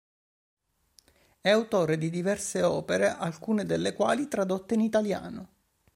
[1.41, 5.49] È autore di diverse opere, alcune delle quali tradotte in italiano.